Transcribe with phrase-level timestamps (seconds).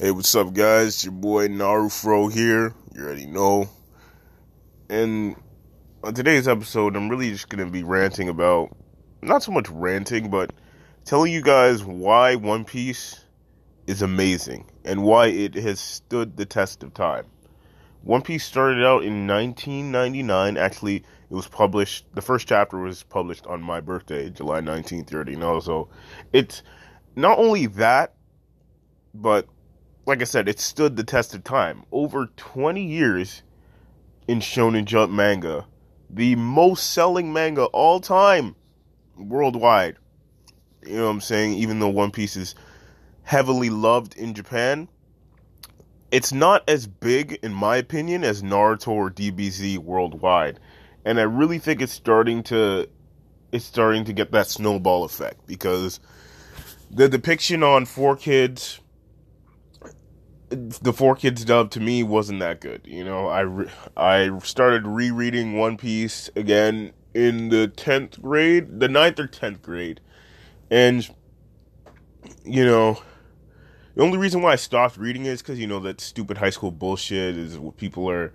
[0.00, 0.88] Hey, what's up, guys?
[0.88, 2.72] It's your boy Narufro here.
[2.94, 3.68] You already know.
[4.88, 5.36] And
[6.02, 8.74] on today's episode, I'm really just going to be ranting about,
[9.20, 10.54] not so much ranting, but
[11.04, 13.26] telling you guys why One Piece
[13.86, 17.26] is amazing and why it has stood the test of time.
[18.00, 20.56] One Piece started out in 1999.
[20.56, 21.04] Actually, it
[21.34, 25.34] was published, the first chapter was published on my birthday, July 1930.
[25.34, 25.90] And also,
[26.32, 26.62] it's
[27.14, 28.14] not only that,
[29.12, 29.46] but
[30.06, 31.84] like I said, it stood the test of time.
[31.92, 33.42] Over 20 years
[34.26, 35.66] in Shonen Jump manga,
[36.10, 38.56] the most selling manga all time
[39.16, 39.96] worldwide.
[40.84, 41.54] You know what I'm saying?
[41.54, 42.54] Even though One Piece is
[43.22, 44.88] heavily loved in Japan,
[46.10, 50.58] it's not as big, in my opinion, as Naruto or DBZ worldwide.
[51.04, 52.88] And I really think it's starting to
[53.52, 56.00] it's starting to get that snowball effect because
[56.90, 58.80] the depiction on 4Kids
[60.52, 62.82] the 4Kids dub to me wasn't that good.
[62.84, 68.88] You know, I re- I started rereading One Piece again in the tenth grade, the
[68.88, 70.00] 9th or tenth grade,
[70.70, 71.08] and
[72.44, 73.02] you know,
[73.94, 76.50] the only reason why I stopped reading it is because you know that stupid high
[76.50, 78.32] school bullshit is what people are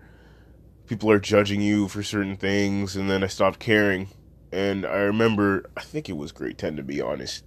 [0.87, 4.09] people are judging you for certain things, and then I stopped caring.
[4.51, 7.43] And I remember, I think it was grade ten to be honest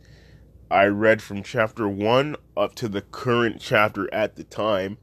[0.71, 4.99] I read from chapter one up to the current chapter at the time,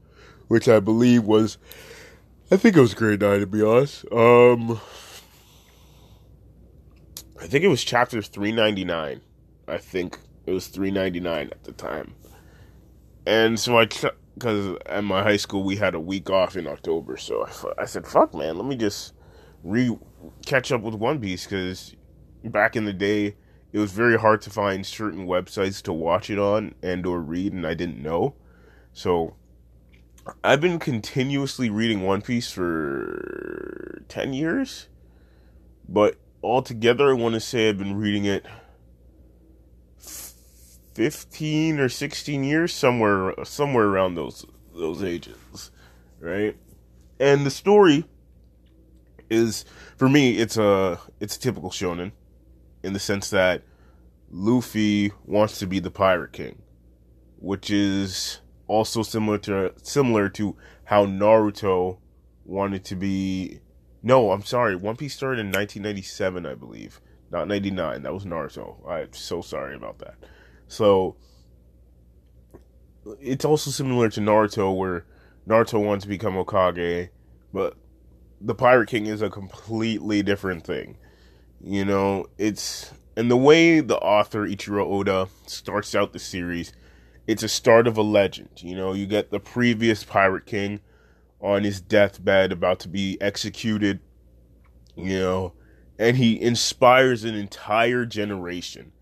[0.48, 1.58] which I believe was,
[2.50, 4.06] I think it was grade nine to be honest.
[4.10, 4.80] Um,
[7.40, 9.20] I think it was chapter three ninety nine.
[9.66, 12.14] I think it was three ninety nine at the time,
[13.26, 13.88] and so I
[14.34, 17.84] because at my high school we had a week off in October, so I, I
[17.84, 19.12] said, "Fuck, man, let me just
[19.62, 19.96] re
[20.46, 21.94] catch up with One Piece," because
[22.44, 23.36] back in the day
[23.72, 27.52] it was very hard to find certain websites to watch it on and or read
[27.52, 28.34] and I didn't know.
[28.92, 29.36] So
[30.42, 34.88] I've been continuously reading One Piece for 10 years.
[35.88, 38.46] But altogether I want to say I've been reading it
[40.94, 45.70] 15 or 16 years somewhere somewhere around those those ages,
[46.20, 46.56] right?
[47.20, 48.04] And the story
[49.30, 49.64] is
[49.96, 52.12] for me it's a it's a typical shonen
[52.82, 53.62] in the sense that
[54.30, 56.62] Luffy wants to be the Pirate King,
[57.38, 61.98] which is also similar to similar to how Naruto
[62.44, 63.60] wanted to be.
[64.02, 64.76] No, I'm sorry.
[64.76, 67.00] One Piece started in 1997, I believe,
[67.30, 68.02] not 99.
[68.02, 68.88] That was Naruto.
[68.88, 70.14] I'm so sorry about that.
[70.68, 71.16] So
[73.20, 75.04] it's also similar to Naruto, where
[75.48, 77.08] Naruto wants to become Hokage,
[77.52, 77.76] but
[78.40, 80.96] the Pirate King is a completely different thing.
[81.60, 86.72] You know, it's and the way the author Eiichiro Oda starts out the series,
[87.26, 88.62] it's a start of a legend.
[88.62, 90.80] You know, you get the previous Pirate King
[91.40, 94.00] on his deathbed about to be executed,
[94.96, 95.52] you know,
[95.98, 98.92] and he inspires an entire generation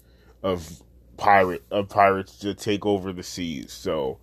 [0.43, 0.83] of
[1.17, 3.73] pirate of pirates to take over the seas.
[3.73, 4.19] So,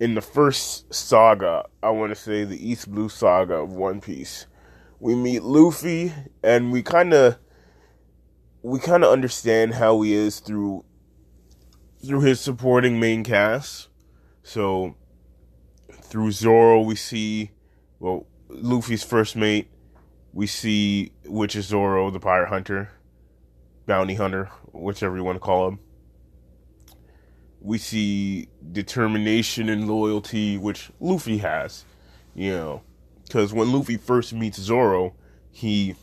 [0.00, 4.46] in the first saga, I want to say the East Blue saga of One Piece,
[4.98, 6.12] we meet Luffy
[6.42, 7.38] and we kind of
[8.68, 10.84] we kind of understand how he is through
[12.04, 13.88] through his supporting main cast.
[14.42, 14.94] So
[15.90, 17.52] through Zoro, we see
[17.98, 19.70] well Luffy's first mate.
[20.34, 22.90] We see which is Zoro, the pirate hunter,
[23.86, 25.78] bounty hunter, whichever you want to call him.
[27.60, 31.86] We see determination and loyalty, which Luffy has,
[32.34, 32.82] you know,
[33.24, 35.14] because when Luffy first meets Zoro,
[35.50, 35.96] he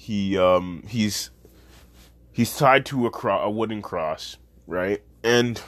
[0.00, 1.30] he um he's
[2.32, 5.02] he's tied to a cro- a wooden cross, right?
[5.22, 5.60] And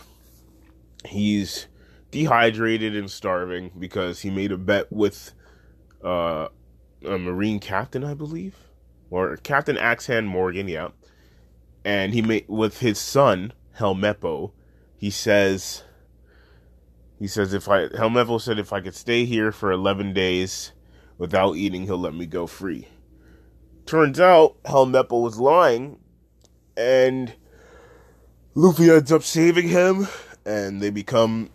[1.05, 1.67] he's
[2.11, 5.35] dehydrated and starving because he made a bet with
[6.03, 6.49] uh,
[7.07, 8.57] a marine captain, I believe,
[9.11, 10.89] or Captain Axehand Morgan, yeah.
[11.85, 14.53] And he made with his son Helmeppo.
[14.97, 15.85] He says,
[17.19, 20.73] he says if I Helmeppo said if I could stay here for eleven days
[21.19, 22.89] without eating, he'll let me go free.
[23.87, 25.99] Turns out Helmeppo was lying,
[26.77, 27.35] and
[28.55, 30.09] Luffy ends up saving him,
[30.47, 31.51] and they become.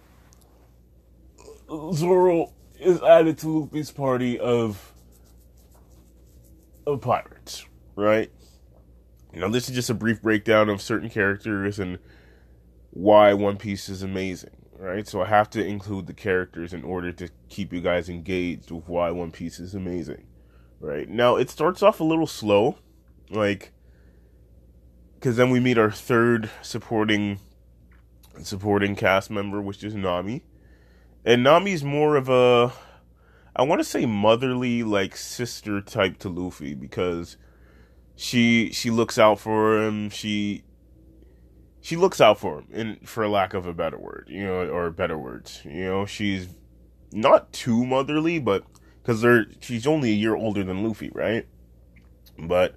[1.93, 4.93] Zoro is added to Luffy's party of
[6.85, 7.65] of pirates,
[7.95, 8.31] right?
[9.33, 11.99] Now, this is just a brief breakdown of certain characters and
[12.91, 15.07] why One Piece is amazing, right?
[15.07, 18.87] So I have to include the characters in order to keep you guys engaged with
[18.87, 20.26] why One Piece is amazing
[20.79, 21.09] right?
[21.09, 22.77] Now it starts off a little slow,
[23.29, 23.71] like
[25.15, 27.39] because then we meet our third supporting
[28.41, 30.43] supporting cast member, which is Nami.
[31.25, 32.71] And Nami's more of a
[33.55, 37.37] I want to say motherly like sister type to Luffy because
[38.15, 40.09] she she looks out for him.
[40.09, 40.63] She
[41.81, 44.91] she looks out for him, in for lack of a better word, you know, or
[44.91, 46.49] better words, you know, she's
[47.11, 48.63] not too motherly, but
[49.07, 51.47] because they're she's only a year older than Luffy, right?
[52.37, 52.75] But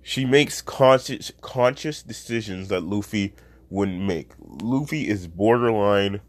[0.00, 3.34] she makes conscious conscious decisions that Luffy
[3.68, 4.30] wouldn't make.
[4.38, 6.20] Luffy is borderline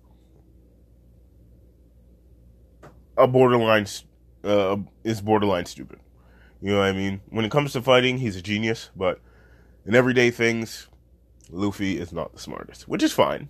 [3.16, 3.86] a borderline
[4.44, 6.00] uh, is borderline stupid.
[6.60, 7.22] You know what I mean?
[7.30, 9.20] When it comes to fighting, he's a genius, but
[9.86, 10.88] in everyday things,
[11.52, 13.50] Luffy is not the smartest, which is fine.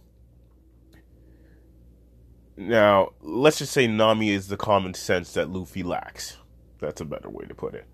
[2.68, 6.38] Now, let's just say Nami is the common sense that Luffy lacks.
[6.80, 7.86] That's a better way to put it.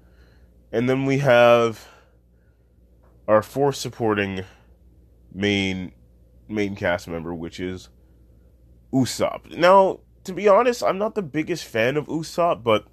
[0.72, 1.88] And then we have
[3.28, 4.44] our fourth supporting
[5.34, 5.94] main
[6.50, 7.90] main cast member, which is
[8.94, 9.58] Usopp.
[9.58, 12.88] Now, to be honest, I'm not the biggest fan of Usopp, but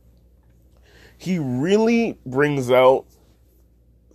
[1.18, 3.06] he really brings out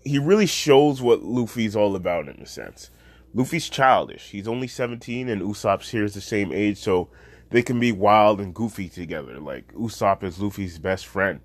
[0.04, 2.90] he really shows what Luffy's all about in a sense.
[3.34, 4.30] Luffy's childish.
[4.30, 7.10] He's only 17 and Usopp's here is the same age, so
[7.50, 9.40] they can be wild and goofy together.
[9.40, 11.42] Like Usopp is Luffy's best friend.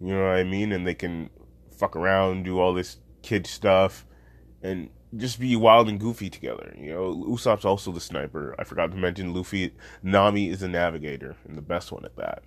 [0.00, 0.72] You know what I mean?
[0.72, 1.30] And they can
[1.76, 4.06] fuck around, do all this kid stuff
[4.62, 6.74] and just be wild and goofy together.
[6.78, 8.54] You know, Usopp's also the sniper.
[8.58, 9.74] I forgot to mention Luffy.
[10.02, 12.42] Nami is a navigator and the best one at that.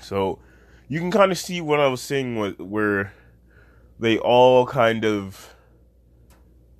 [0.00, 0.40] So
[0.88, 3.12] you can kind of see what I was saying where
[4.00, 5.54] they all kind of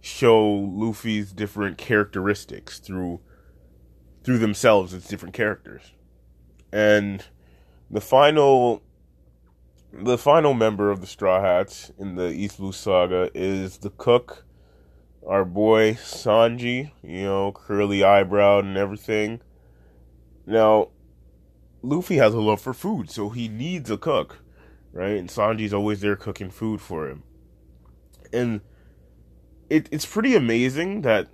[0.01, 3.21] show Luffy's different characteristics through
[4.25, 5.93] through themselves as different characters.
[6.73, 7.25] And
[7.91, 8.83] the final
[9.93, 14.45] the final member of the Straw Hats in the East Blue Saga is the cook
[15.27, 19.41] our boy Sanji, you know, curly eyebrow and everything.
[20.47, 20.89] Now,
[21.83, 24.43] Luffy has a love for food, so he needs a cook,
[24.93, 25.17] right?
[25.17, 27.23] And Sanji's always there cooking food for him.
[28.33, 28.61] And
[29.71, 31.29] it, it's pretty amazing that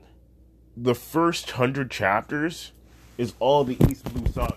[0.76, 2.72] the first hundred chapters
[3.20, 4.55] is all the East Blue Saga,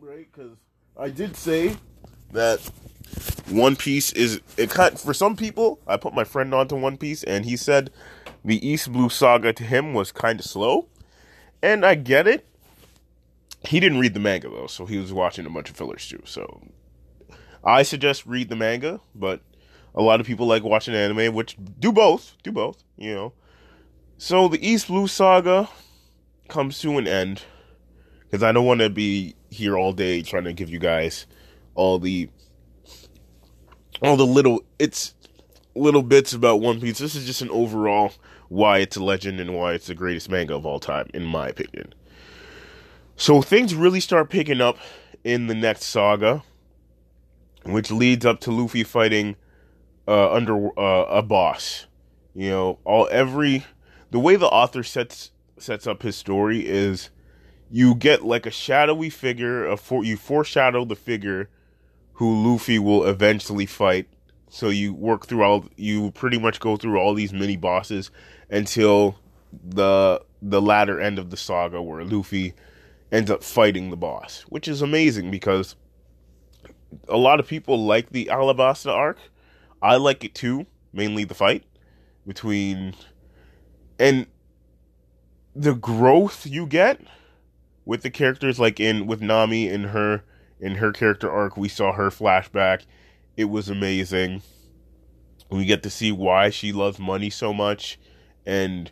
[0.00, 0.26] right?
[0.32, 0.56] Because
[0.98, 1.76] I did say
[2.32, 2.58] that
[3.48, 5.78] One Piece is it kind for some people.
[5.86, 7.90] I put my friend onto One Piece, and he said
[8.44, 10.88] the East Blue saga to him was kind of slow.
[11.62, 12.44] And I get it.
[13.64, 16.22] He didn't read the manga though, so he was watching a bunch of fillers too.
[16.24, 16.60] So
[17.62, 19.42] I suggest read the manga, but
[19.94, 23.32] a lot of people like watching anime, which do both, do both, you know.
[24.18, 25.68] So the East Blue saga
[26.48, 27.42] comes to an end
[28.32, 31.26] because I don't want to be here all day trying to give you guys
[31.74, 32.30] all the
[34.00, 35.14] all the little it's
[35.74, 36.98] little bits about One Piece.
[36.98, 38.12] This is just an overall
[38.48, 41.48] why it's a legend and why it's the greatest manga of all time, in my
[41.48, 41.92] opinion.
[43.16, 44.78] So things really start picking up
[45.24, 46.42] in the next saga,
[47.64, 49.36] which leads up to Luffy fighting
[50.08, 51.86] uh, under uh, a boss.
[52.34, 53.66] You know, all every
[54.10, 57.10] the way the author sets sets up his story is
[57.72, 61.48] you get like a shadowy figure, a for you foreshadow the figure
[62.14, 64.06] who Luffy will eventually fight
[64.50, 68.10] so you work through all you pretty much go through all these mini bosses
[68.50, 69.18] until
[69.64, 72.52] the the latter end of the saga where Luffy
[73.10, 75.74] ends up fighting the boss, which is amazing because
[77.08, 79.18] a lot of people like the Alabasta arc.
[79.80, 81.64] I like it too, mainly the fight
[82.26, 82.94] between
[83.98, 84.26] and
[85.56, 87.00] the growth you get
[87.84, 90.24] with the characters like in with Nami and her
[90.60, 92.82] in her character arc we saw her flashback
[93.36, 94.42] it was amazing.
[95.50, 97.98] We get to see why she loves money so much
[98.44, 98.90] and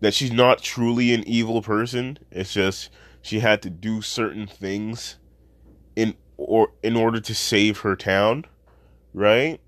[0.00, 2.18] that she's not truly an evil person.
[2.30, 2.90] It's just
[3.22, 5.16] she had to do certain things
[5.94, 8.46] in or in order to save her town,
[9.12, 9.60] right?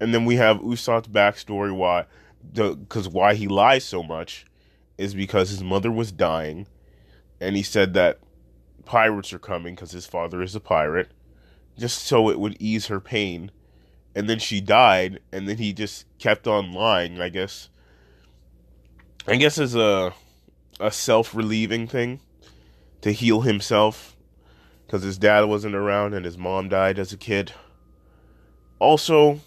[0.00, 2.06] And then we have Usopp's backstory why
[2.52, 4.46] the because why he lies so much
[4.96, 6.66] is because his mother was dying,
[7.40, 8.18] and he said that
[8.84, 11.10] pirates are coming because his father is a pirate,
[11.78, 13.50] just so it would ease her pain.
[14.14, 17.68] And then she died, and then he just kept on lying, I guess.
[19.26, 20.12] I guess as a
[20.80, 22.20] a self relieving thing
[23.02, 24.16] to heal himself
[24.86, 27.52] because his dad wasn't around and his mom died as a kid.
[28.78, 29.40] Also,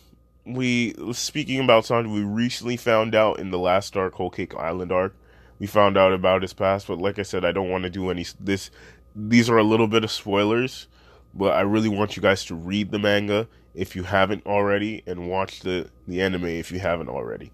[0.45, 4.91] we speaking about something we recently found out in the last arc, Whole Cake Island
[4.91, 5.15] arc.
[5.63, 8.10] We found out about his past, but like I said, I don't want to do
[8.10, 8.70] any this.
[9.15, 10.88] These are a little bit of spoilers,
[11.34, 15.29] but I really want you guys to read the manga if you haven't already and
[15.29, 17.53] watch the the anime if you haven't already.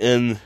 [0.00, 0.40] And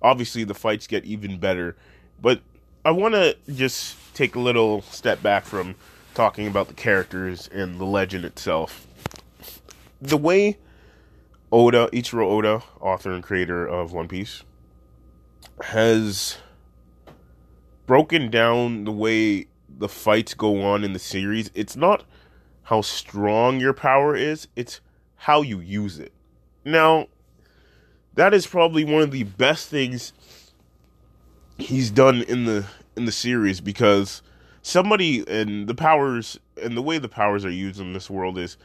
[0.00, 1.74] obviously the fights get even better.
[2.22, 2.40] But
[2.84, 5.74] I want to just take a little step back from
[6.14, 8.86] talking about the characters and the legend itself.
[10.00, 10.58] The way
[11.50, 14.44] Oda, Eiichiro Oda, author and creator of One Piece,
[15.62, 16.38] has
[17.86, 21.50] broken down the way the fights go on in the series.
[21.54, 22.04] It's not
[22.64, 24.80] how strong your power is, it's
[25.16, 26.12] how you use it.
[26.64, 27.08] Now,
[28.14, 30.12] that is probably one of the best things
[31.58, 34.22] he's done in the in the series because
[34.62, 38.56] somebody and the powers and the way the powers are used in this world is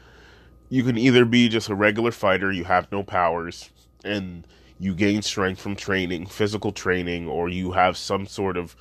[0.68, 3.70] you can either be just a regular fighter, you have no powers,
[4.04, 4.46] and
[4.80, 8.74] you gain strength from training, physical training, or you have some sort of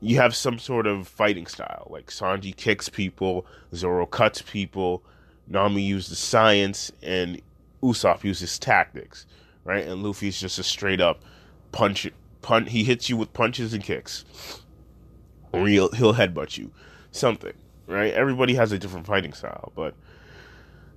[0.00, 1.86] you have some sort of fighting style.
[1.88, 5.02] Like Sanji kicks people, Zoro cuts people,
[5.46, 7.40] Nami uses science, and
[7.82, 9.24] Usopp uses tactics,
[9.62, 9.86] right?
[9.86, 11.22] And Luffy's just a straight up
[11.72, 12.08] punch
[12.42, 14.24] punch he hits you with punches and kicks.
[15.52, 16.72] Or he'll he'll headbutt you.
[17.12, 17.54] Something.
[17.86, 18.12] Right?
[18.14, 19.94] Everybody has a different fighting style, but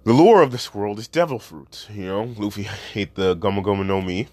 [0.07, 1.85] the lore of this world is devil fruits.
[1.93, 4.29] You know, Luffy ate the Gomu Gomu no Mi,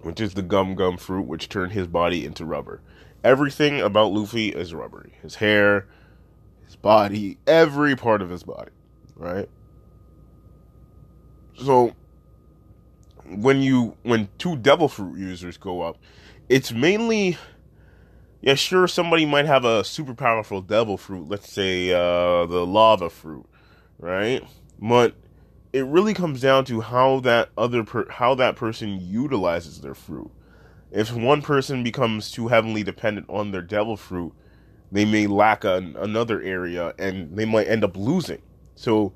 [0.00, 2.80] which is the gum gum fruit which turned his body into rubber.
[3.22, 5.12] Everything about Luffy is rubbery.
[5.20, 5.86] His hair,
[6.64, 8.70] his body, every part of his body,
[9.14, 9.50] right?
[11.62, 11.92] So
[13.26, 15.98] when you when two devil fruit users go up,
[16.48, 17.36] it's mainly
[18.40, 23.10] yeah, sure somebody might have a super powerful devil fruit, let's say uh the lava
[23.10, 23.44] fruit,
[23.98, 24.42] right?
[24.78, 25.14] But
[25.72, 30.30] it really comes down to how that other per- how that person utilizes their fruit.
[30.90, 34.32] If one person becomes too heavily dependent on their devil fruit,
[34.90, 38.40] they may lack an, another area and they might end up losing.
[38.74, 39.12] So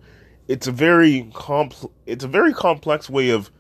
[0.49, 3.51] it's a very compl- it's a very complex way of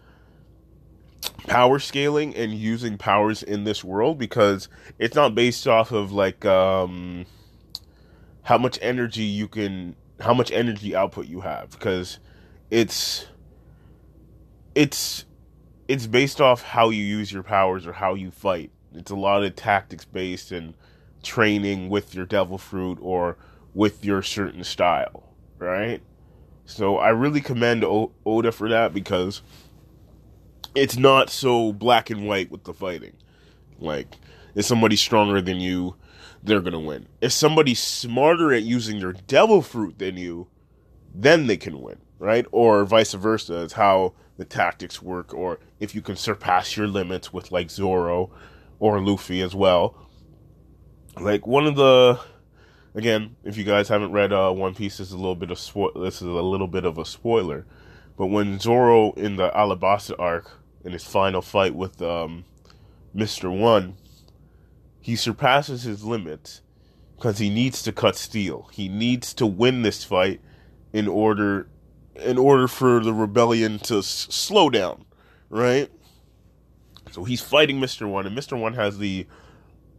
[1.47, 4.69] power scaling and using powers in this world because
[4.99, 7.25] it's not based off of like um
[8.43, 12.19] how much energy you can how much energy output you have because
[12.71, 13.27] it's
[14.75, 15.25] it's
[15.89, 18.71] it's based off how you use your powers or how you fight.
[18.95, 20.75] It's a lot of tactics based and
[21.23, 23.37] training with your devil fruit or
[23.75, 26.01] with your certain style, right?
[26.65, 29.43] So I really commend o- Oda for that because
[30.75, 33.15] it's not so black and white with the fighting.
[33.79, 34.15] Like,
[34.55, 35.97] if somebody's stronger than you,
[36.43, 37.07] they're gonna win.
[37.21, 40.49] If somebody's smarter at using their devil fruit than you,
[41.15, 42.47] then they can win, right?
[42.53, 43.63] Or vice versa.
[43.63, 48.31] It's how the tactics work, or if you can surpass your limits with like Zoro
[48.79, 49.95] or Luffy as well.
[51.21, 52.19] Like one of the
[52.95, 55.59] again, if you guys haven't read uh, One Piece, this is a little bit of
[55.59, 57.67] spo- this is a little bit of a spoiler.
[58.17, 60.51] But when Zoro in the Alabasta arc
[60.85, 62.45] in his final fight with um,
[63.15, 63.97] Mister One,
[65.03, 66.63] he surpasses his limits
[67.17, 68.71] because he needs to cut steel.
[68.73, 70.41] He needs to win this fight
[70.93, 71.69] in order
[72.15, 75.05] in order for the rebellion to s- slow down,
[75.51, 75.91] right?
[77.11, 79.27] So he's fighting Mister One, and Mister One has the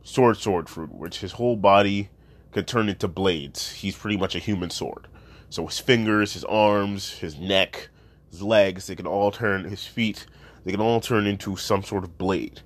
[0.04, 2.10] sword sword fruit, which his whole body
[2.52, 3.72] can turn into blades.
[3.72, 5.08] He's pretty much a human sword.
[5.50, 7.90] So his fingers, his arms, his neck,
[8.30, 10.26] his legs, they can all turn his feet,
[10.64, 12.62] they can all turn into some sort of blade.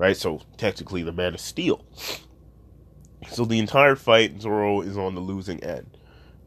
[0.00, 0.16] Right?
[0.16, 1.84] So technically the man of steel.
[3.28, 5.98] So the entire fight Zoro is on the losing end.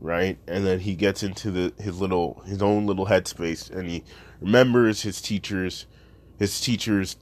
[0.02, 0.40] Right?
[0.48, 4.04] And then he gets into the his little his own little headspace and he
[4.42, 5.86] remembers his teachers
[6.40, 7.16] his teachers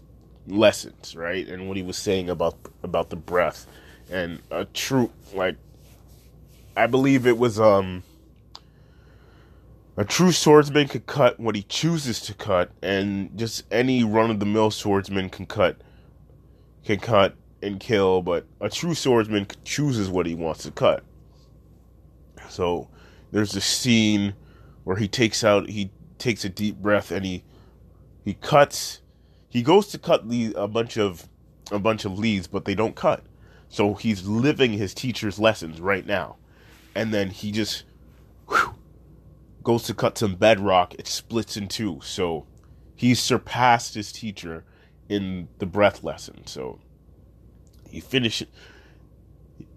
[0.48, 1.46] lessons, right?
[1.50, 3.68] And what he was saying about about the breath
[4.10, 5.58] and a true like
[6.78, 8.04] I believe it was um
[9.98, 14.40] a true swordsman could cut what he chooses to cut and just any run of
[14.40, 15.82] the mill swordsman can cut
[16.84, 21.04] can cut and kill, but a true swordsman chooses what he wants to cut.
[22.50, 22.90] So
[23.32, 24.34] there's this scene
[24.84, 27.44] where he takes out he takes a deep breath and he
[28.24, 29.02] he cuts
[29.50, 31.28] he goes to cut the a bunch of
[31.72, 33.24] a bunch of leaves, but they don't cut.
[33.70, 36.38] So he's living his teacher's lessons right now,
[36.96, 37.84] and then he just
[38.50, 38.76] whew,
[39.64, 40.94] goes to cut some bedrock.
[40.96, 42.00] It splits in two.
[42.04, 42.46] So
[42.96, 44.66] he's surpassed his teacher
[45.12, 46.48] in the breath lesson.
[46.48, 46.80] So
[47.90, 48.48] he finishes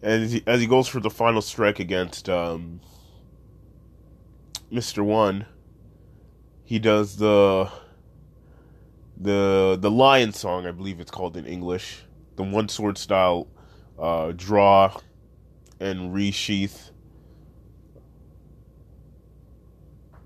[0.00, 2.80] as he, as he goes for the final strike against um,
[4.70, 5.46] Mister One.
[6.66, 7.68] He does the
[9.16, 12.04] the the lion song, I believe it's called in English,
[12.36, 13.48] the one sword style
[13.98, 14.96] uh, draw
[15.80, 16.90] and resheath,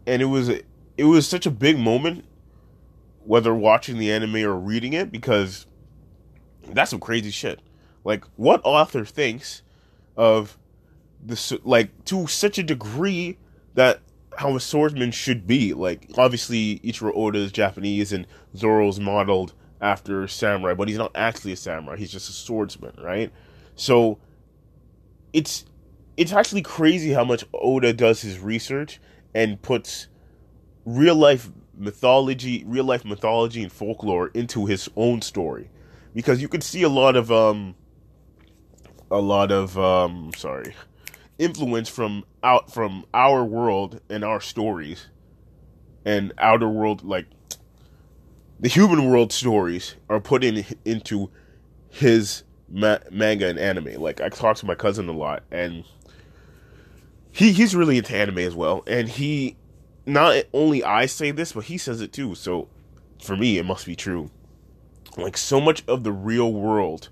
[0.07, 2.25] and it was it was such a big moment,
[3.29, 5.67] whether watching the anime or reading it, because
[6.73, 7.61] That's some crazy shit.
[8.05, 9.63] Like, what author thinks
[10.17, 10.59] of
[11.23, 13.39] this like to such a degree
[13.75, 14.01] that
[14.39, 15.75] how a swordsman should be?
[15.75, 21.53] Like, obviously, Eiichiro Oda is Japanese and Zoro's modeled after samurai, but he's not actually
[21.53, 21.97] a samurai.
[21.97, 23.33] He's just a swordsman, right?
[23.77, 24.19] So,
[25.33, 25.65] it's
[26.17, 29.01] it's actually crazy how much Oda does his research
[29.35, 30.09] and puts
[30.85, 35.71] real life mythology, real life mythology and folklore into his own story,
[36.15, 37.75] because you can see a lot of um,
[39.11, 40.75] a lot of um, sorry,
[41.39, 45.07] influence from out from our world and our stories,
[46.05, 47.27] and outer world like
[48.61, 51.31] the human world stories are put in into
[51.89, 54.01] his ma- manga and anime.
[54.01, 55.85] Like I talk to my cousin a lot, and
[57.31, 59.57] he he's really into anime as well, and he
[60.09, 62.35] not only I say this, but he says it too.
[62.35, 62.69] So
[63.23, 64.31] for me, it must be true.
[65.17, 67.11] Like so much of the real world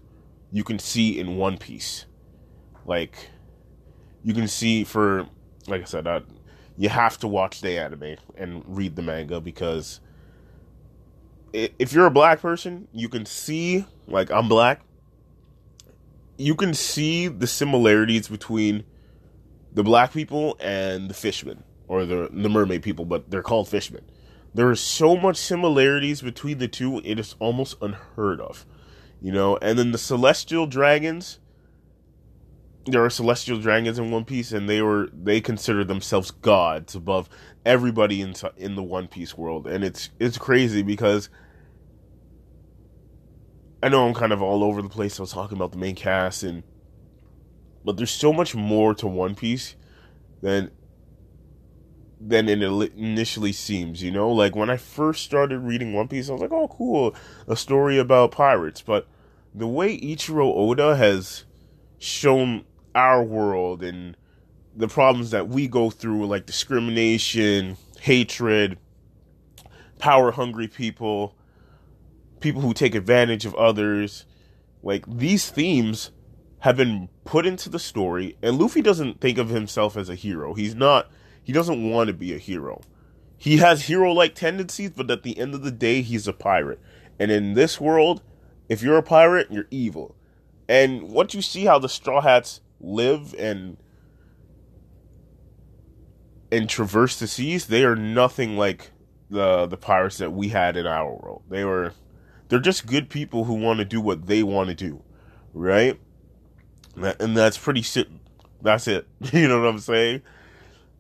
[0.51, 2.07] you can see in One Piece.
[2.87, 3.31] Like
[4.25, 5.29] you can see for
[5.67, 6.21] like I said, uh,
[6.77, 10.01] you have to watch the anime and read the manga because
[11.53, 14.83] if you're a black person, you can see like I'm black.
[16.39, 18.85] You can see the similarities between
[19.73, 24.05] the black people and the fishmen or the the mermaid people, but they're called fishmen.
[24.55, 28.67] There are so much similarities between the two; it is almost unheard of,
[29.21, 29.57] you know.
[29.59, 31.39] And then the celestial dragons.
[32.89, 37.29] There are celestial dragons in One Piece, and they were they consider themselves gods above
[37.65, 41.29] everybody in in the One Piece world, and it's it's crazy because
[43.83, 45.19] I know I'm kind of all over the place.
[45.19, 46.63] I was talking about the main cast, and
[47.85, 49.77] but there's so much more to One Piece
[50.43, 50.71] than
[52.29, 52.63] than it
[52.97, 54.03] initially seems.
[54.03, 57.15] You know, like when I first started reading One Piece, I was like, "Oh, cool,
[57.47, 59.07] a story about pirates." But
[59.55, 61.45] the way Eiichiro Oda has
[61.99, 62.65] shown
[62.95, 64.17] our world and
[64.75, 68.79] the problems that we go through, like discrimination, hatred,
[69.99, 71.35] power hungry people,
[72.41, 74.27] people who take advantage of others,
[74.83, 76.11] like these themes
[76.61, 80.55] have been put into the story, and Luffy doesn't think of himself as a hero.
[80.55, 81.11] He's not
[81.47, 82.81] he doesn't want to be a hero.
[83.39, 86.81] He has hero like tendencies, but at the end of the day, he's a pirate.
[87.21, 88.21] And in this world,
[88.69, 90.17] if you're a pirate, you're evil.
[90.69, 93.77] And once you see how the Straw Hats live and
[96.51, 98.91] and traverse the seas, they are nothing like
[99.31, 101.45] the the pirates that we had in our world.
[101.49, 101.93] They were
[102.49, 105.01] they're just good people who want to do what they want to do,
[105.55, 105.97] right?
[106.97, 108.09] And that's pretty shit.
[108.63, 109.07] That's it.
[109.33, 110.23] You know what I'm saying?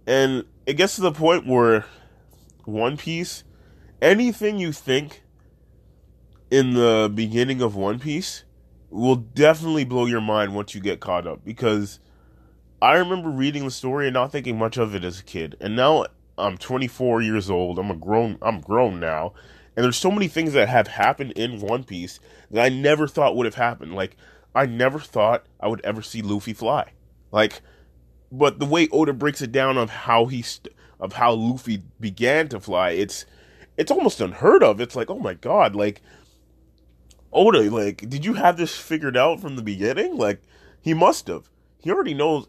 [0.06, 1.84] And it gets to the point where
[2.64, 3.44] One Piece,
[4.00, 5.22] anything you think
[6.50, 8.44] in the beginning of One Piece
[8.90, 11.98] will definitely blow your mind once you get caught up because
[12.80, 15.56] I remember reading the story and not thinking much of it as a kid.
[15.60, 16.06] And now
[16.38, 17.78] I'm 24 years old.
[17.78, 19.32] I'm a grown I'm grown now.
[19.74, 23.36] And there's so many things that have happened in One Piece that I never thought
[23.36, 23.94] would have happened.
[23.94, 24.16] Like
[24.54, 26.92] I never thought I would ever see Luffy fly.
[27.32, 27.60] Like
[28.30, 32.48] but the way Oda breaks it down of how he st- of how Luffy began
[32.48, 33.26] to fly, it's
[33.76, 34.80] it's almost unheard of.
[34.80, 36.02] It's like, oh my god, like
[37.32, 40.16] Oda, like, did you have this figured out from the beginning?
[40.16, 40.42] Like,
[40.80, 41.50] he must have.
[41.78, 42.48] He already knows.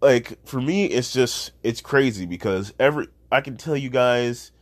[0.00, 4.52] Like, for me, it's just it's crazy because every I can tell you guys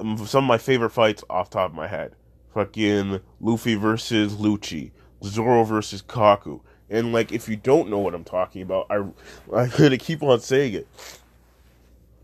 [0.00, 2.14] um, some of my favorite fights off top of my head.
[2.54, 6.60] Fucking Luffy versus Lucci, Zoro versus Kaku.
[6.88, 8.96] And like, if you don't know what I'm talking about, I
[9.54, 10.88] I'm gonna keep on saying it.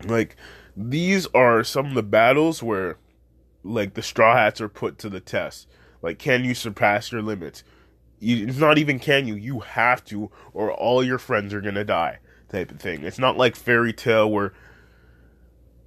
[0.05, 0.35] Like,
[0.75, 2.97] these are some of the battles where,
[3.63, 5.67] like, the Straw Hats are put to the test.
[6.01, 7.63] Like, can you surpass your limits?
[8.19, 12.19] It's not even can you, you have to, or all your friends are gonna die,
[12.49, 13.03] type of thing.
[13.03, 14.53] It's not like Fairy Tail where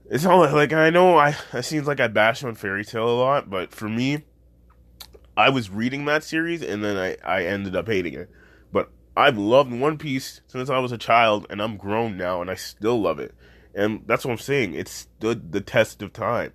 [0.09, 3.09] it's not like, like I know I it seems like I bash on Fairy Tail
[3.09, 4.23] a lot, but for me,
[5.37, 8.31] I was reading that series and then I I ended up hating it.
[9.17, 12.55] I've loved One Piece since I was a child, and I'm grown now, and I
[12.55, 13.35] still love it.
[13.75, 14.75] And that's what I'm saying.
[14.75, 16.53] It stood the test of time.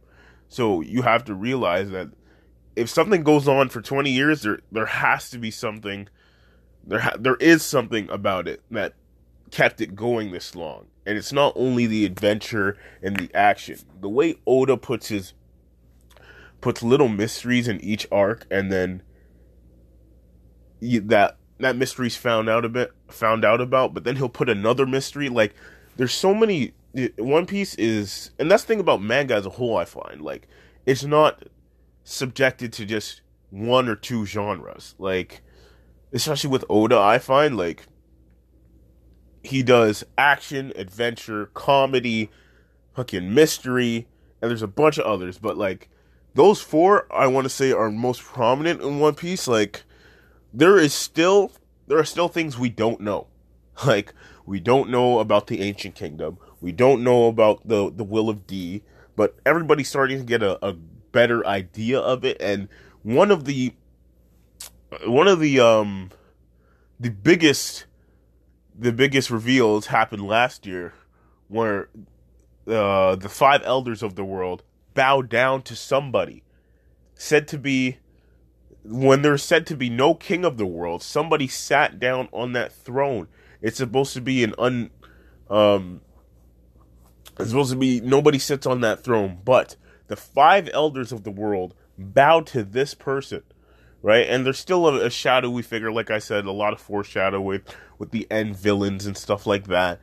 [0.47, 2.09] So you have to realize that
[2.75, 6.07] if something goes on for 20 years, there there has to be something.
[6.83, 8.93] There ha- there is something about it that
[9.51, 10.87] kept it going this long.
[11.05, 13.77] And it's not only the adventure and the action.
[13.99, 15.33] The way Oda puts his
[16.59, 19.03] puts little mysteries in each arc, and then
[20.81, 24.85] that that mystery's found out a bit found out about, but then he'll put another
[24.85, 25.29] mystery.
[25.29, 25.53] Like
[25.97, 26.73] there's so many.
[27.17, 29.77] One Piece is, and that's the thing about manga as a whole.
[29.77, 30.47] I find like
[30.85, 31.43] it's not
[32.03, 34.95] subjected to just one or two genres.
[34.97, 35.41] Like,
[36.11, 37.85] especially with Oda, I find like
[39.43, 42.29] he does action, adventure, comedy,
[42.93, 44.07] fucking mystery,
[44.41, 45.89] and there's a bunch of others, but like
[46.33, 49.47] those four I want to say are most prominent in One Piece.
[49.47, 49.83] Like
[50.53, 51.51] there is still
[51.87, 53.27] there are still things we don't know.
[53.85, 54.13] Like
[54.45, 56.37] we don't know about the ancient kingdom.
[56.59, 58.83] We don't know about the the will of D,
[59.15, 62.69] but everybody's starting to get a, a better idea of it and
[63.03, 63.73] one of the
[65.05, 66.09] one of the um
[66.99, 67.85] the biggest
[68.77, 70.93] the biggest reveals happened last year
[71.47, 71.89] where
[72.67, 76.43] uh, the five elders of the world bow down to somebody
[77.13, 77.97] said to be
[78.83, 82.71] when there's said to be no king of the world somebody sat down on that
[82.71, 83.27] throne.
[83.61, 84.89] It's supposed to be an un
[85.49, 86.01] um
[87.39, 89.75] it's supposed to be nobody sits on that throne but
[90.07, 93.43] the five elders of the world bow to this person
[94.03, 94.25] right?
[94.27, 97.63] And there's still a, a shadowy figure like i said a lot of foreshadow with
[97.99, 100.01] with the end villains and stuff like that.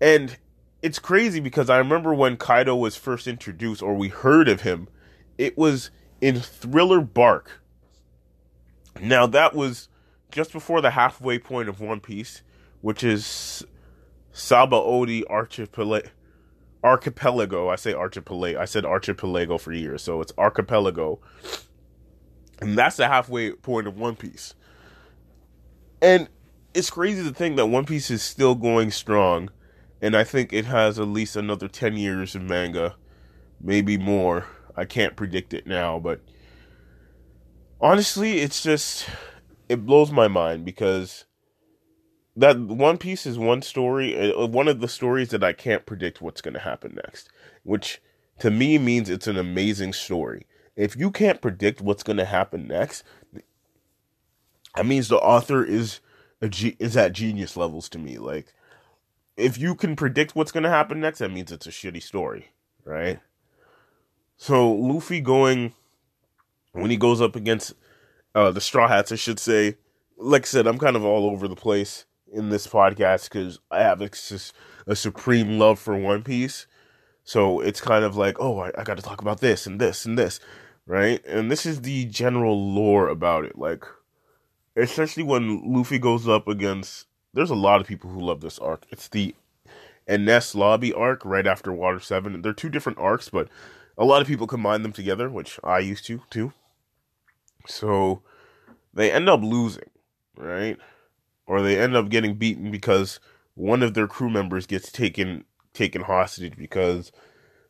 [0.00, 0.38] And
[0.80, 4.88] it's crazy because I remember when Kaido was first introduced or we heard of him,
[5.36, 5.90] it was
[6.20, 7.60] in Thriller Bark.
[9.00, 9.88] Now that was
[10.30, 12.42] just before the halfway point of One Piece,
[12.80, 13.64] which is
[14.32, 16.08] Sabaody Archipelago.
[16.84, 17.68] Archipelago.
[17.68, 18.60] I say archipelago.
[18.60, 21.20] I said archipelago for years, so it's archipelago.
[22.60, 24.54] And that's the halfway point of One Piece.
[26.00, 26.28] And
[26.74, 29.50] it's crazy to think that One Piece is still going strong
[30.00, 32.94] and I think it has at least another 10 years of manga,
[33.60, 34.46] maybe more.
[34.76, 36.20] I can't predict it now, but
[37.80, 39.08] honestly, it's just
[39.68, 41.24] it blows my mind because
[42.36, 46.20] that One Piece is one story, uh, one of the stories that I can't predict
[46.20, 47.28] what's going to happen next,
[47.64, 48.00] which
[48.38, 50.46] to me means it's an amazing story.
[50.76, 53.02] If you can't predict what's going to happen next,
[54.76, 56.00] that means the author is
[56.40, 58.18] a G- is at genius levels to me.
[58.18, 58.54] Like
[59.36, 62.50] if you can predict what's going to happen next, that means it's a shitty story,
[62.84, 63.18] right?
[64.36, 65.74] So Luffy going
[66.72, 67.74] when he goes up against
[68.34, 69.76] uh, the Straw Hats, I should say.
[70.16, 73.80] Like I said, I'm kind of all over the place in this podcast because I
[73.80, 74.10] have a,
[74.86, 76.66] a, supreme love for One Piece.
[77.24, 80.04] So it's kind of like, oh, I, I got to talk about this and this
[80.04, 80.40] and this,
[80.86, 81.24] right?
[81.24, 83.56] And this is the general lore about it.
[83.56, 83.84] Like,
[84.76, 88.84] especially when Luffy goes up against there's a lot of people who love this arc.
[88.90, 89.34] It's the
[90.08, 92.40] Enies Lobby arc right after Water 7.
[92.42, 93.48] They're two different arcs, but
[93.98, 96.52] a lot of people combine them together, which I used to too.
[97.66, 98.22] So
[98.94, 99.90] they end up losing,
[100.36, 100.78] right?
[101.46, 103.18] Or they end up getting beaten because
[103.54, 107.12] one of their crew members gets taken taken hostage because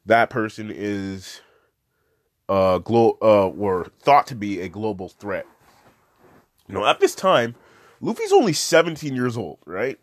[0.07, 1.41] that person is
[2.49, 5.47] uh glo- uh or thought to be a global threat.
[6.69, 7.55] You know, at this time,
[8.01, 9.99] Luffy's only 17 years old, right?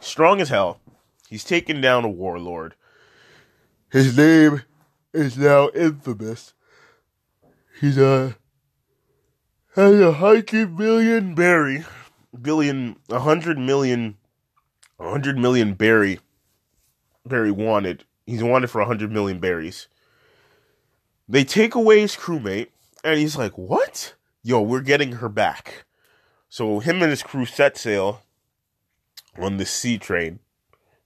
[0.00, 0.80] Strong as hell.
[1.28, 2.74] He's taken down a warlord.
[3.90, 4.62] His name
[5.12, 6.54] is now infamous.
[7.80, 8.36] He's a
[9.74, 11.84] has a hundred million berry,
[12.40, 14.16] billion, a hundred million,
[14.98, 16.18] a hundred million berry,
[17.24, 18.04] berry wanted.
[18.26, 19.88] He's wanted for a hundred million berries.
[21.28, 22.68] They take away his crewmate,
[23.04, 24.14] and he's like, "What?
[24.42, 25.84] Yo, we're getting her back."
[26.48, 28.22] So him and his crew set sail
[29.38, 30.40] on the sea train.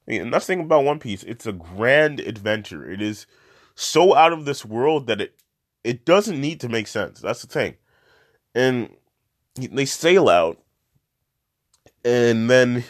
[0.06, 1.22] I mean, that's the thing about One Piece.
[1.24, 2.90] It's a grand adventure.
[2.90, 3.26] It is
[3.74, 5.34] so out of this world that it
[5.84, 7.20] it doesn't need to make sense.
[7.20, 7.76] That's the thing.
[8.54, 8.90] And
[9.56, 10.60] they sail out,
[12.04, 12.84] and then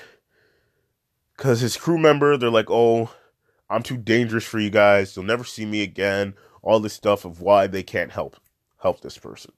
[1.37, 3.11] because his crew member, they're like, "Oh,
[3.71, 5.17] I'm too dangerous for you guys.
[5.17, 8.37] You'll never see me again." All this stuff of why they can't help
[8.79, 9.53] help this person.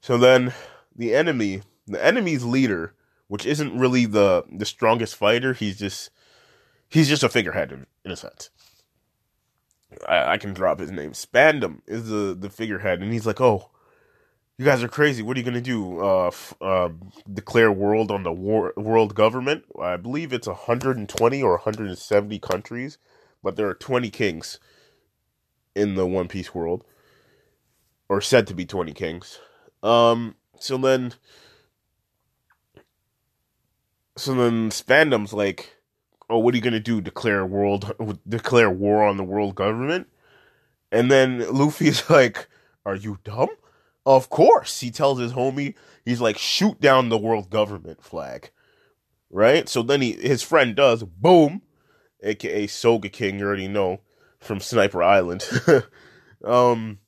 [0.00, 0.52] So then
[0.94, 2.94] the enemy, the enemy's leader,
[3.28, 6.10] which isn't really the the strongest fighter, he's just
[6.88, 8.50] he's just a figurehead in, in a sense.
[10.06, 11.12] I, I, can drop his name.
[11.12, 13.70] Spandam is the the figurehead, and he's like, "Oh,
[14.58, 15.22] you guys are crazy.
[15.22, 16.00] What are you gonna do?
[16.00, 16.90] Uh, f- uh,
[17.32, 19.64] declare world on the war- world government?
[19.80, 22.98] I believe it's 120 or 170 countries,
[23.42, 24.58] but there are 20 kings
[25.74, 26.84] in the One Piece world,
[28.08, 29.38] or said to be 20 kings.
[29.82, 31.14] Um, so then,
[34.16, 35.77] so then Spandam's like,
[36.30, 37.00] "Oh, what are you gonna do?
[37.00, 37.92] Declare world,
[38.28, 40.08] declare war on the world government?"
[40.92, 42.48] And then Luffy's like,
[42.86, 43.48] "Are you dumb?"
[44.06, 48.50] Of course, he tells his homie, he's like, "Shoot down the world government flag."
[49.30, 49.68] Right?
[49.68, 51.62] So then he, his friend does, boom,
[52.22, 54.00] aka Sogeking, you already know
[54.40, 55.44] from Sniper Island.
[56.44, 56.98] um,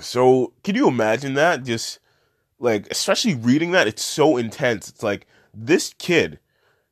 [0.00, 1.64] So, can you imagine that?
[1.64, 2.00] Just
[2.58, 4.88] like, especially reading that, it's so intense.
[4.88, 6.38] It's like this kid,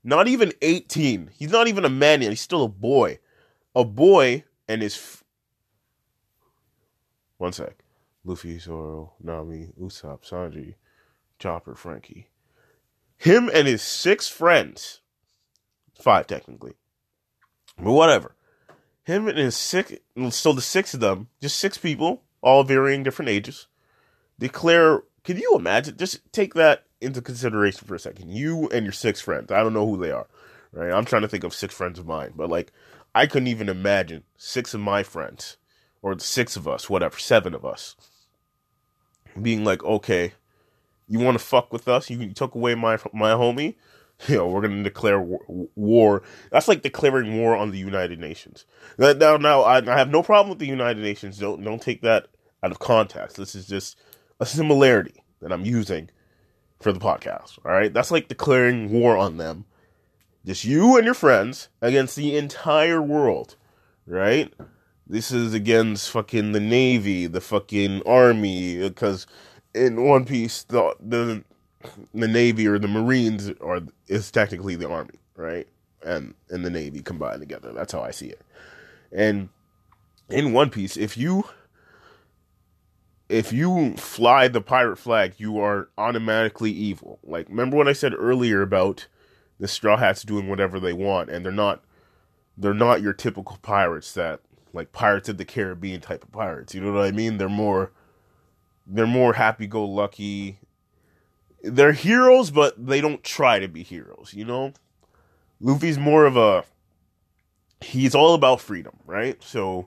[0.04, 3.18] not even 18, he's not even a man yet, he's still a boy.
[3.74, 4.96] A boy and his.
[4.96, 5.24] F-
[7.38, 7.82] One sec.
[8.24, 10.74] Luffy, Zoro, Nami, Usopp, Sanji,
[11.38, 12.28] Chopper, Franky.
[13.16, 15.00] Him and his six friends,
[16.00, 16.74] five technically,
[17.78, 18.34] but whatever.
[19.04, 19.92] Him and his six,
[20.30, 23.66] so the six of them, just six people, all varying different ages,
[24.38, 25.02] declare.
[25.24, 25.96] Can you imagine?
[25.96, 28.30] Just take that into consideration for a second.
[28.30, 29.52] You and your six friends.
[29.52, 30.26] I don't know who they are,
[30.72, 30.92] right?
[30.92, 32.72] I'm trying to think of six friends of mine, but like,
[33.14, 35.58] I couldn't even imagine six of my friends,
[36.00, 37.94] or six of us, whatever, seven of us,
[39.40, 40.32] being like, okay,
[41.08, 42.08] you want to fuck with us?
[42.08, 43.76] You took away my my homie.
[44.28, 46.22] You know, we're gonna declare war.
[46.52, 48.66] That's like declaring war on the United Nations.
[48.96, 51.38] Now, now, I, I have no problem with the United Nations.
[51.38, 52.28] Don't don't take that
[52.62, 53.37] out of context.
[53.37, 53.98] This is just
[54.42, 56.11] a similarity that I'm using
[56.81, 57.61] for the podcast.
[57.64, 59.66] All right, that's like declaring war on them.
[60.44, 63.55] Just you and your friends against the entire world,
[64.05, 64.52] right?
[65.07, 69.28] This is against fucking the Navy, the fucking Army, because
[69.76, 71.44] in One Piece, the the
[72.12, 75.68] the Navy or the Marines are is technically the Army, right?
[76.05, 77.72] And and the Navy combined together.
[77.72, 78.42] That's how I see it.
[79.12, 79.50] And
[80.28, 81.44] in One Piece, if you
[83.28, 87.18] if you fly the pirate flag, you are automatically evil.
[87.22, 89.08] Like remember what I said earlier about
[89.58, 91.85] the Straw Hats doing whatever they want, and they're not
[92.56, 94.40] they're not your typical pirates that
[94.72, 96.74] like Pirates of the Caribbean type of pirates.
[96.74, 97.38] You know what I mean?
[97.38, 97.92] They're more
[98.87, 100.58] they're more happy go lucky.
[101.62, 104.72] They're heroes, but they don't try to be heroes, you know?
[105.61, 106.64] Luffy's more of a
[107.80, 109.40] he's all about freedom, right?
[109.42, 109.87] So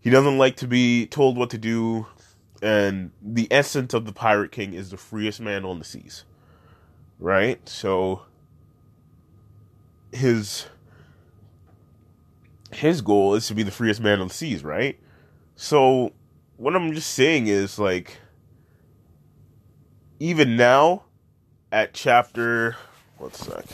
[0.00, 2.06] he doesn't like to be told what to do,
[2.62, 6.24] and the essence of the Pirate King is the freest man on the seas.
[7.18, 7.66] Right?
[7.68, 8.22] So
[10.12, 10.66] his
[12.72, 14.98] his goal is to be the freest man on the seas, right?
[15.54, 16.12] So
[16.56, 18.18] what I'm just saying is like
[20.18, 21.04] even now
[21.72, 22.76] at chapter
[23.18, 23.64] one sec.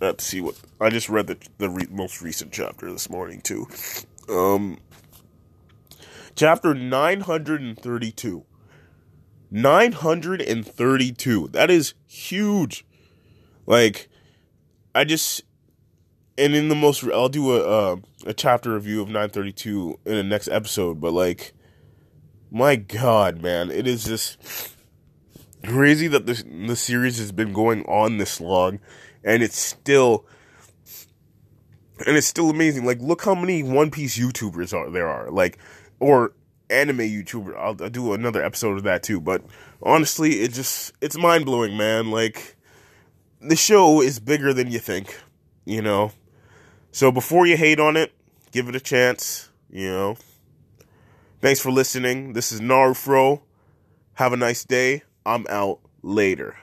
[0.00, 3.66] Let's see what I just read the the re, most recent chapter this morning too.
[4.28, 4.78] Um
[6.34, 8.44] chapter 932.
[9.50, 11.48] 932.
[11.48, 12.84] That is huge.
[13.66, 14.08] Like
[14.94, 15.42] I just
[16.36, 20.24] and in the most I'll do a uh, a chapter review of 932 in the
[20.24, 21.52] next episode, but like
[22.50, 24.74] my god, man, it is just
[25.64, 28.80] crazy that this the series has been going on this long
[29.24, 30.26] and it's still
[32.06, 32.84] and it's still amazing.
[32.84, 35.30] Like look how many One Piece YouTubers are there are.
[35.30, 35.58] Like
[36.04, 36.32] or
[36.68, 37.56] anime YouTuber.
[37.56, 39.42] I'll, I'll do another episode of that too, but
[39.82, 42.10] honestly, it just it's mind-blowing, man.
[42.10, 42.56] Like
[43.40, 45.18] the show is bigger than you think,
[45.64, 46.12] you know.
[46.92, 48.12] So before you hate on it,
[48.52, 50.16] give it a chance, you know.
[51.40, 52.34] Thanks for listening.
[52.34, 53.40] This is Narufro.
[54.14, 55.02] Have a nice day.
[55.24, 56.54] I'm out later.